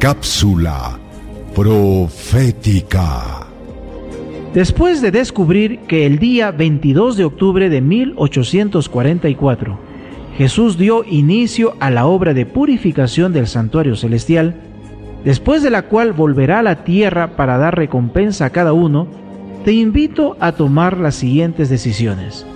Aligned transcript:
Cápsula 0.00 0.98
profética. 1.54 3.46
Después 4.54 5.02
de 5.02 5.10
descubrir 5.10 5.80
que 5.80 6.06
el 6.06 6.18
día 6.18 6.52
22 6.52 7.18
de 7.18 7.26
octubre 7.26 7.68
de 7.68 7.82
1844 7.82 9.78
Jesús 10.38 10.78
dio 10.78 11.04
inicio 11.04 11.74
a 11.80 11.90
la 11.90 12.06
obra 12.06 12.32
de 12.32 12.46
purificación 12.46 13.34
del 13.34 13.46
santuario 13.46 13.94
celestial, 13.94 14.54
después 15.22 15.62
de 15.62 15.68
la 15.68 15.82
cual 15.82 16.14
volverá 16.14 16.60
a 16.60 16.62
la 16.62 16.82
tierra 16.82 17.36
para 17.36 17.58
dar 17.58 17.76
recompensa 17.76 18.46
a 18.46 18.50
cada 18.50 18.72
uno, 18.72 19.06
te 19.66 19.72
invito 19.72 20.38
a 20.40 20.52
tomar 20.52 20.96
las 20.96 21.16
siguientes 21.16 21.68
decisiones. 21.68 22.46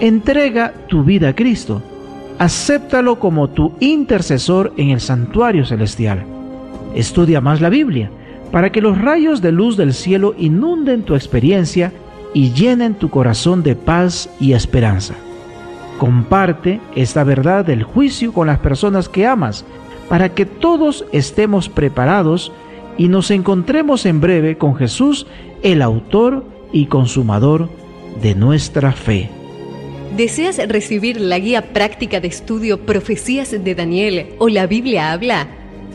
Entrega 0.00 0.74
tu 0.88 1.04
vida 1.04 1.30
a 1.30 1.34
Cristo. 1.34 1.82
Acéptalo 2.38 3.18
como 3.18 3.48
tu 3.48 3.72
intercesor 3.80 4.74
en 4.76 4.90
el 4.90 5.00
santuario 5.00 5.64
celestial. 5.64 6.41
Estudia 6.94 7.40
más 7.40 7.60
la 7.60 7.68
Biblia 7.68 8.10
para 8.50 8.70
que 8.70 8.82
los 8.82 9.00
rayos 9.00 9.40
de 9.40 9.50
luz 9.50 9.76
del 9.76 9.94
cielo 9.94 10.34
inunden 10.38 11.02
tu 11.02 11.14
experiencia 11.14 11.92
y 12.34 12.52
llenen 12.52 12.94
tu 12.94 13.10
corazón 13.10 13.62
de 13.62 13.74
paz 13.74 14.28
y 14.38 14.52
esperanza. 14.52 15.14
Comparte 15.98 16.80
esta 16.94 17.24
verdad 17.24 17.64
del 17.64 17.82
juicio 17.82 18.32
con 18.32 18.46
las 18.46 18.58
personas 18.58 19.08
que 19.08 19.26
amas 19.26 19.64
para 20.08 20.34
que 20.34 20.44
todos 20.44 21.06
estemos 21.12 21.68
preparados 21.68 22.52
y 22.98 23.08
nos 23.08 23.30
encontremos 23.30 24.04
en 24.04 24.20
breve 24.20 24.58
con 24.58 24.76
Jesús, 24.76 25.26
el 25.62 25.80
autor 25.80 26.44
y 26.72 26.86
consumador 26.86 27.70
de 28.20 28.34
nuestra 28.34 28.92
fe. 28.92 29.30
¿Deseas 30.16 30.58
recibir 30.68 31.18
la 31.18 31.38
guía 31.38 31.72
práctica 31.72 32.20
de 32.20 32.28
estudio 32.28 32.84
Profecías 32.84 33.50
de 33.50 33.74
Daniel 33.74 34.26
o 34.38 34.50
la 34.50 34.66
Biblia 34.66 35.12
habla? 35.12 35.61